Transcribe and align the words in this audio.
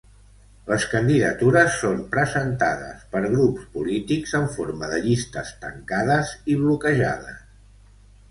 Les 0.69 0.85
candidatures 0.91 1.75
són 1.81 1.99
presentades 2.13 3.03
per 3.11 3.21
grups 3.35 3.67
polítics 3.75 4.33
en 4.41 4.49
forma 4.55 4.89
de 4.93 5.01
llistes 5.05 5.51
tancades 5.67 6.31
i 6.55 6.59
bloquejades. 6.63 7.45